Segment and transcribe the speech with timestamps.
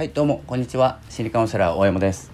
[0.00, 0.98] はいどうもこんにちは。
[1.10, 2.32] 心理カウンセラー大山です。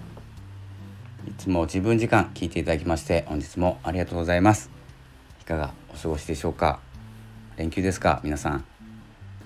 [1.27, 4.69] いつも自分時間聞いていただきまして本日もありがとうございます。
[5.41, 6.79] いかがお過ごしでしょうか？
[7.57, 8.21] 連休ですか？
[8.23, 8.63] 皆さん。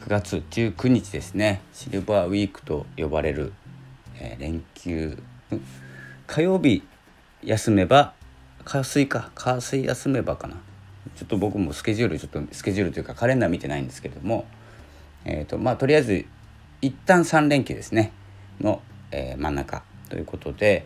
[0.05, 1.63] 9月19日ですね。
[1.73, 3.53] シルバーウィークと呼ばれる、
[4.19, 5.17] えー、連休。
[6.27, 6.83] 火曜日
[7.41, 8.13] 休めば
[8.63, 9.31] 火水か。
[9.33, 10.57] 火水休めばかな。
[11.15, 14.45] ちょっと僕もスケジュールちょっとスケジュールというかカレンダー見てないんですけれども
[15.25, 16.25] えーとまあ、とりあえず
[16.81, 18.11] 一旦3連休ですね。
[18.59, 18.81] の、
[19.11, 20.85] えー、真ん中ということで、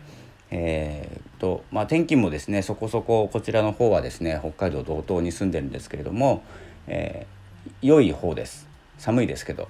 [0.50, 6.42] えーとまあ、天気もですねそこそここちらの方はですね北海道道東に住んでるんですけれども、
[6.86, 8.68] えー、良い方です。
[8.98, 9.68] 寒いですけど。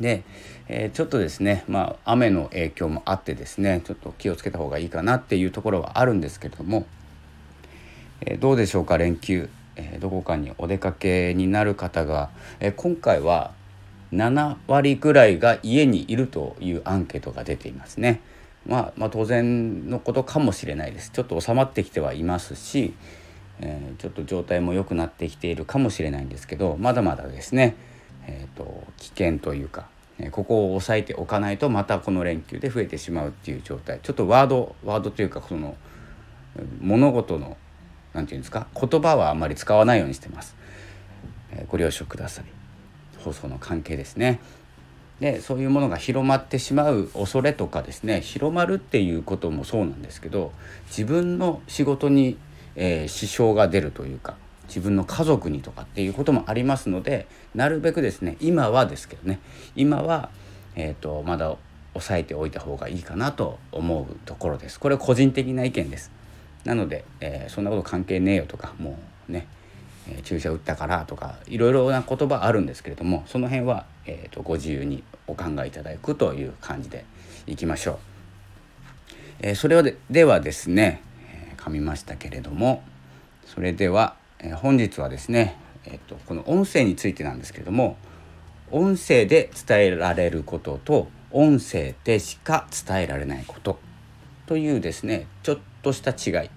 [0.00, 0.24] で、
[0.68, 6.86] えー、ちょっとですね、まあ、雨の影響もあってですねちょっと気をつけた方がいいかなっていうところはあるんですけれども、
[8.20, 9.48] えー、どうでしょうか連休。
[9.74, 12.28] えどこかにお出かけになる方が、
[12.60, 13.52] え今回は
[14.12, 18.20] 7割ぐらいが家にいるというアンケートが出ていますね。
[18.66, 21.10] まあ、まあ、当然のことかもしれないです。
[21.10, 22.94] ちょっと収まってきてはいますし、
[23.60, 27.76] えー、ちょっと状態も良くなってきているかもしれないんですけどまだまだですね、
[28.26, 35.76] えーと、危険というか、えここを抑えておかないとまたこの連休で増えてしまうっていう状態ちょっとワードワードというかその
[36.80, 37.56] 物事の
[38.12, 40.54] 何て言うんですか言葉はあんまり使わないようにしてます、
[41.52, 42.61] えー、ご了承ください
[43.22, 44.40] 放送の関係ですね
[45.20, 50.52] でそういうものが広まってしまう恐れとかですね広まるっていうこともそうなんですけど
[50.88, 52.36] 自分の仕事に、
[52.74, 59.38] えー、支障が出るというか自分の家族にとかっていうこともありますのでなるべくですね今はですけどね
[59.76, 60.30] 今は、
[60.74, 61.56] えーと、まだ
[61.92, 64.80] 抑えておいた方がいいかなと思うところです。
[64.80, 66.10] これ個人的な意見です。
[66.64, 68.98] なので、えー、そんなこと関係ねえよとかも
[69.28, 69.46] うね、
[70.08, 77.04] えー、注射打ったからとかいろいろな言葉あるんですけれどもその辺は、えーと、ご自由にお考えいただくという感じで
[77.46, 77.98] いきましょう。
[79.40, 82.82] えー、それはではですね、えー、噛みましたけれども
[83.44, 87.96] それでは、えー、本日はですね、えーと、この音声についてなんですけれども
[88.70, 93.78] 音声で伝えられることと音声でしか伝えられないこと
[94.46, 96.50] というですねちょっとした違い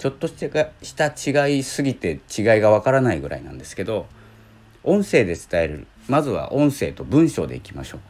[0.00, 4.06] ちょっとした違いすぎて違いがわからないぐらいなんですけど
[4.82, 5.86] 音声で伝える。
[6.08, 8.00] まずは音声と文章でいきましょう。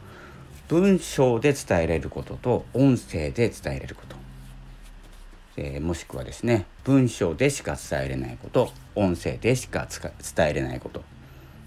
[0.69, 4.15] 文章で伝えれることと音声で伝えれること、
[5.57, 11.03] えー、もしくはですね文章でしか伝えれないこと音声でしか伝えれないこと。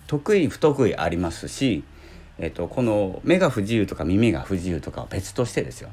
[0.06, 1.84] 得意不得意ありますし、
[2.38, 5.90] えーとこの目が不自由とか耳が不自由とかは別としてですよ。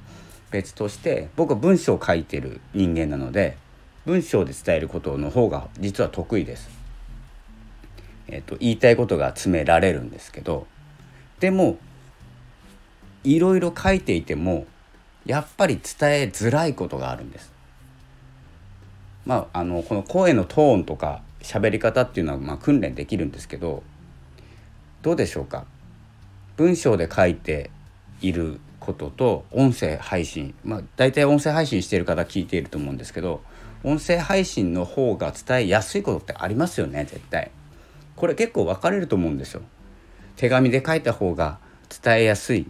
[0.52, 3.58] 別として僕は文章を書いてる人間なので
[4.06, 6.70] 文章で伝えることの方が実は得意です。
[8.28, 10.66] えっと、言いたいことが詰められるんですけど
[11.40, 11.78] でも
[13.24, 14.66] いろいろ書いていても
[15.26, 17.52] やっぱり伝えづらいことがあるんです。
[19.26, 23.84] まあ、あのこの声のトーンとか喋り方っていうのはまあ訓練できるんですけど
[25.04, 25.66] どうでしょうか？
[26.58, 27.70] 文章で書いて
[28.22, 33.42] いることと音声配信まあ大体音声配信している方聞いていると思うんですけど
[33.84, 37.06] 音声配信の方が伝えやすいことってありますよね？
[37.06, 37.52] 絶対。
[38.16, 39.62] これ結構分かれると思うんですよ。
[40.36, 41.58] 手紙で書いた方が
[42.04, 42.68] 伝えやすい。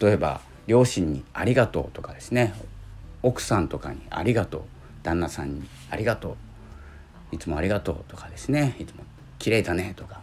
[0.00, 2.54] 例えば両親にありがとうとかですね。
[3.22, 4.62] 奥さんとかにありがとう。
[5.02, 6.36] 旦那さんにありがと
[7.32, 7.34] う。
[7.34, 8.76] いつもありがとうとかですね。
[8.78, 9.02] いつも
[9.38, 10.20] 綺麗だねとか。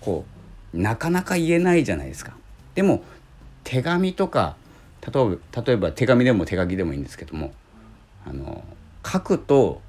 [0.00, 0.24] こ
[0.72, 2.32] うなかなか言えないじゃないですか。
[2.74, 3.02] でも
[3.64, 4.56] 手紙とか
[5.00, 7.52] 例えば手紙でも手書きでもいいんですけども
[8.26, 8.64] あの
[9.10, 9.80] 書くと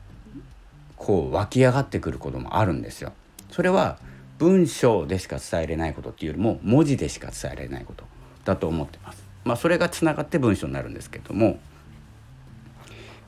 [0.96, 3.14] こう湧き上がってくることもあるんですよ。
[3.52, 3.98] それは
[4.38, 8.06] 文章でしか伝えれないことっていうよりも文字でしか伝えられないこと
[8.46, 9.24] だと思ってます。
[9.44, 11.60] まあ、それがつながって文章になるんですけども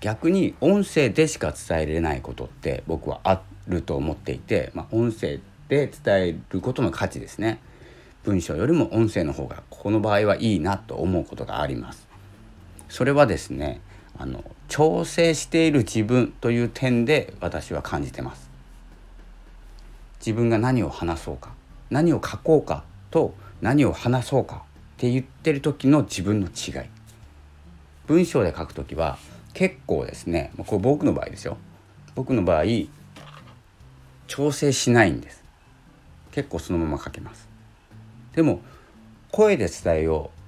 [0.02, 7.60] 逆に音声でしか伝えれないことって僕はあると思っていて、まあ、音声で伝えることの価値ですね。
[8.24, 12.08] 文章よりも音声の方がこの場合はいいなと思うことがあります。
[12.90, 13.82] それはですね
[14.18, 18.50] あの調整している自分という点で私は感じてます。
[20.20, 21.52] 自分が何を話そうか
[21.90, 24.60] 何を書こうかと何を話そうかっ
[24.98, 26.90] て言ってる時の自分の違い。
[28.08, 29.18] 文章で書く時は
[29.54, 31.58] 結構ですねこれ僕の場合ですよ。
[32.16, 32.64] 僕の場合
[34.28, 35.44] 調整しないんです。
[36.32, 37.50] 結構そのまま書けます。
[38.34, 38.62] でも
[39.32, 40.41] 声で伝えよう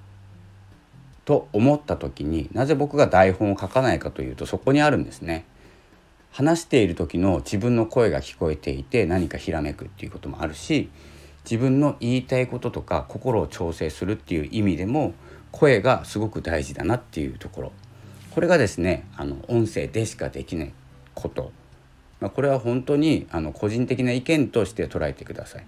[1.25, 5.45] と思った時になぜ僕が台本を書かないかというとそこにあるんですね。
[6.31, 10.89] 話している時の自分の声が聞こえていて何かひらめくっていうこともあるし
[11.45, 15.13] 自分の言いたいこととか心を調整するっていう意味でも
[15.51, 17.71] 声がすごく大事だなっていうところ
[18.31, 20.73] これがですねあの音声でしかできない
[21.13, 21.51] こと、
[22.19, 25.65] まあ、これは本当にあの個人的な意見として捉えてください。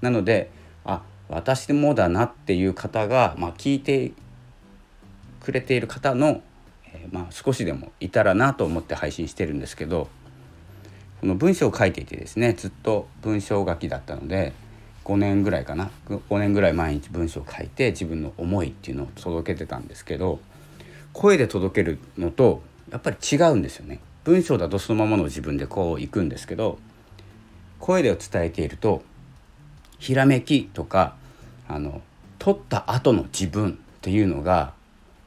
[0.00, 0.50] なので
[0.84, 4.12] あ私もだなっていう方が、まあ、聞いて
[5.40, 6.42] くれている方の、
[6.92, 10.08] えー、まあ、少しでもいたらなと思って配信してるんですけど
[11.20, 14.52] この文章を書いていてですねずっと文章書きだったので
[15.04, 20.38] 5年ぐらいかな5年ぐらい毎日文章を書いて自分の思いっていうのを届けてたんですけど
[21.12, 22.62] 声で届けるのと
[22.92, 24.00] やっぱり違うんですよね。
[24.24, 26.78] 文章だとそのままの自分でこういくんですけど
[27.80, 29.02] 声で伝えていると
[29.98, 31.16] ひらめきとか
[31.66, 32.02] あの
[32.38, 34.74] 取った後の自分っていうのが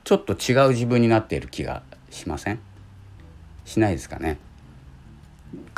[0.04, 2.60] ちょっと違う自分になっている気がしません？
[3.66, 4.38] しないですかね？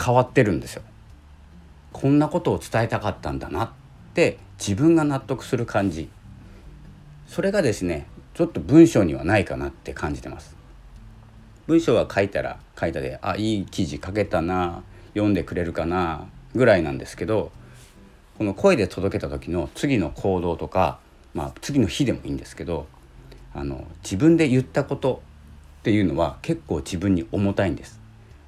[0.04, 0.82] 変わってるんですよ。
[1.92, 3.70] こんなことを伝えたかったんだなっ
[4.14, 6.10] て自分が納得する感じ。
[7.28, 10.56] それがですねちょっと文章にはないかなって感じてます。
[11.68, 14.84] 文章は書いたら書いたであいい記事書けたな
[15.14, 17.52] 読んでくれるかなぐらいなんですけど
[18.38, 21.00] この声で届けた時の次の行動とか、
[21.34, 22.88] まあ、次の日でもいいんですけど
[23.54, 25.22] あの自分で言ったこと
[25.82, 28.00] っていうのは結構自分に重たいんです。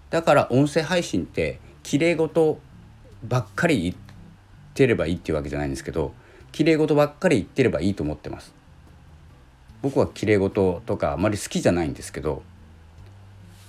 [0.10, 2.60] だから音声配信ってきれい事
[3.24, 3.96] ばっかり言っ
[4.74, 6.14] てればいいっていうわけじゃないんですけど
[6.52, 8.54] きれい事ばっかり言ってればいいと思ってます。
[9.82, 12.42] 僕はきれい事とかあまり好きじゃないんですけど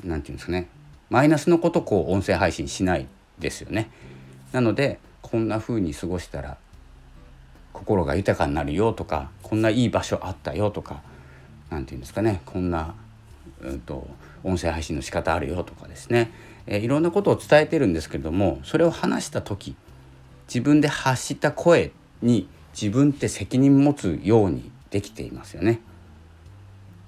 [0.03, 0.69] 何て言うんですかね。
[1.11, 3.07] マイナスのことこう音声配信しない
[3.39, 3.91] ですよね。
[4.53, 6.57] なのでこんな風に過ごしたら
[7.73, 11.03] 心が豊かになるよとかこんないい場所あったよとか
[11.71, 12.95] 何て言うんですかねこんな、
[13.61, 14.07] うんと、
[14.45, 16.31] 音声配信の仕方あるよとかですね、
[16.67, 19.77] えー、いろんなことを伝えてるんですけれどもそれを話した時
[20.49, 21.93] 自分で発した声
[22.23, 25.81] に自分って責任持つようにできていますよね。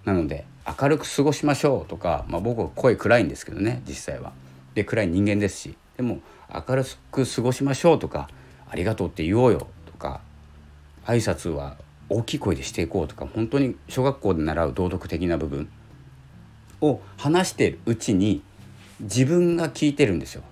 [0.05, 0.47] なので
[0.81, 4.33] 明るく過ごしましょうとか、まあ、僕は声暗いんですけどね実際は。
[4.75, 6.21] で暗い人間ですしでも
[6.53, 8.29] 明るく過ごしましょうとか
[8.71, 10.21] ありがとうって言おうよとか
[11.05, 11.77] 挨拶は
[12.09, 15.69] 大きい声でしていこうとか本当に小学校で習う道徳的な部分
[16.81, 18.43] を話しているうちに
[19.01, 20.43] 自分が聞いてるんですよ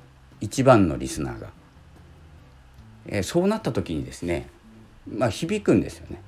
[0.41, 1.51] 一番のリスナーが。
[3.09, 4.49] えー、そうなった時にですね
[5.09, 6.21] まあ響くんですよね。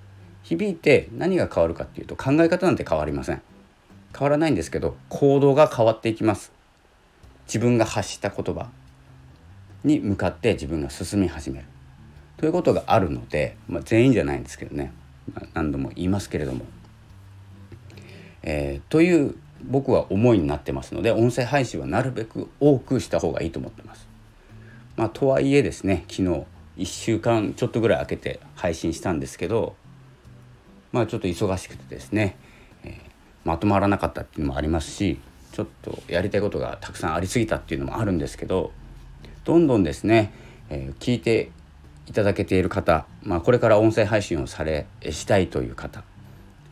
[0.44, 3.42] 響いて何が変わるかっていうと考え方なんて変わりません。
[4.16, 6.52] 変わらないんですけど行動が変わっていきます。
[7.46, 8.70] 自分が発した言葉
[9.84, 11.64] に向かって自分が進み始める
[12.36, 14.92] ということがあるので、まあ、全員じゃないんですけどね、
[15.54, 16.64] 何度も言いますけれども。
[18.42, 19.34] えー、という
[19.64, 24.06] 僕は思いになってますので音声配信はなるべく多くした方がいいと思ってます。
[24.96, 26.44] まあ、とはいえですね昨日
[26.76, 29.76] 1週間ちょっとぐらい空けて配信したんですけど
[30.90, 32.36] まあちょっと忙しくてですね、
[32.82, 32.94] えー、
[33.44, 35.20] まとまらなかったっていうのもありますし
[35.52, 38.72] ちょっとやりたいことがたくさんありすぎたっていうのもあるんですけど
[39.44, 40.32] どんどんですね、
[40.68, 41.50] えー、聞いて
[42.08, 46.02] いただけている方、まあ、これから音声配信をされしたいという方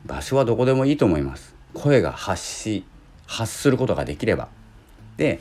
[0.06, 1.54] 場所はどこでもいいと思います。
[1.74, 2.84] 声が発し
[3.26, 4.48] 発することができれば。
[5.16, 5.40] で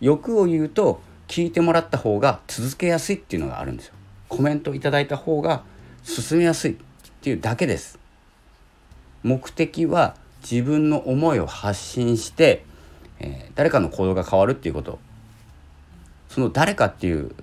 [0.00, 3.94] 欲を言うと聞いてもらった方が続けやすいっていうのがあるんですよ。
[4.28, 5.62] コメントいただいた方が
[6.02, 6.76] 進みやすいっ
[7.20, 7.98] ていうだけです。
[9.22, 12.64] 目的は自分の思いを発信して、
[13.20, 14.98] えー、誰かの行動が変わるっていうこと。
[16.28, 17.34] その誰かっていう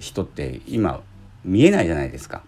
[0.00, 1.00] 人って今
[1.44, 2.42] 見えないじゃないですか。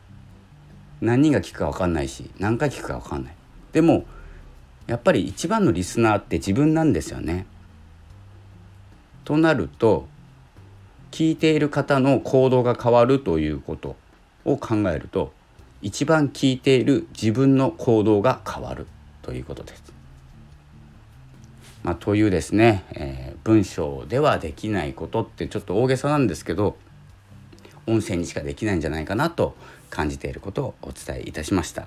[1.01, 3.35] 何人が聞くか分かんないし何回聞くか分かんない。
[3.73, 4.05] でも
[4.87, 7.47] やっぱり一番のリスナーって自分なんですよね。
[9.25, 10.07] となると
[11.11, 13.97] 聞いている方の行動が変わるということ
[14.45, 15.33] を考えると
[15.81, 18.87] 一番聞いている自分の行動が変わる
[19.23, 19.93] ということです。
[21.83, 26.77] まあ、というですね、えー、文章ではできないことってちょっと大げさなんですけど
[27.87, 29.55] 音声にしかできないんじゃないかなと
[29.91, 31.87] 感じていることをお伝えいたしました。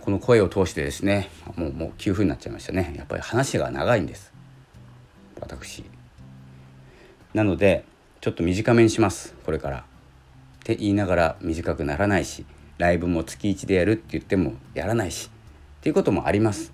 [0.00, 2.94] この声を通してですねもうもう9分になっちゃいましたね。
[2.96, 4.32] やっぱり話が長いんです。
[5.40, 5.84] 私。
[7.32, 7.84] なので
[8.20, 9.34] ちょっと短めにします。
[9.44, 9.78] これから。
[9.78, 9.82] っ
[10.64, 12.44] て言いながら短くならないし
[12.76, 15.30] ライブも月1でやるって言ってもやらないし。
[15.78, 16.72] っていうこともあります。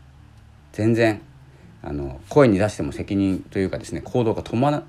[0.73, 1.21] 全然
[1.83, 4.83] あの声に出しても責任というかですね行動が伴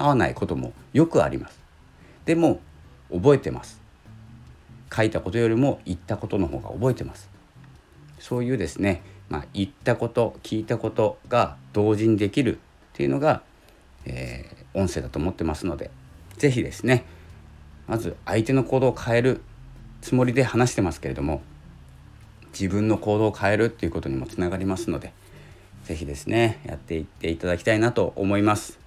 [0.00, 1.67] わないこともよくあります。
[2.28, 2.60] でも
[3.10, 3.80] 覚えてます。
[4.94, 7.30] 書いたことよりも言ったことの方が覚えてます。
[8.18, 12.58] そういうですね、まあ、言ったこと聞いたことが同時にできるっ
[12.92, 13.40] ていうのが、
[14.04, 15.90] えー、音声だと思ってますので
[16.36, 17.06] 是非ですね
[17.86, 19.40] まず相手の行動を変える
[20.02, 21.40] つもりで話してますけれども
[22.52, 25.14] 自分の行動を変えるっていうことにもつながりますので
[25.84, 28.78] 是非ですねやっていっていただきたいなと思います。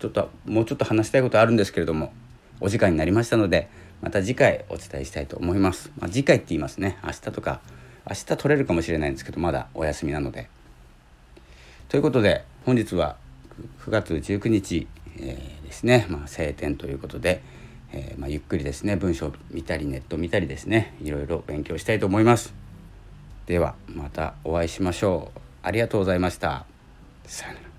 [0.00, 2.12] ちょっともうちょっと話したいことあるんですけれども
[2.60, 3.68] お時間になりましたので
[4.00, 6.98] また次回お伝えしたいと思います、まあ、次回って言いますね。
[7.04, 7.60] 明日とか
[8.08, 10.48] 明日取れるかもしれないんですけどまだお休みなので。
[11.88, 13.16] ということで本日は
[13.84, 14.86] 9月19日、
[15.18, 17.42] えー、ですね、まあ、晴天ということで、
[17.92, 18.96] えー、まあ、ゆっくりですね。
[18.96, 20.94] 文章を見たりネット見たりですね。
[21.02, 22.54] いろいろ勉強したいと思います。
[23.46, 25.40] ではまたお会いしましょう。
[25.62, 26.64] ありがとうございました。
[27.26, 27.69] さよなら。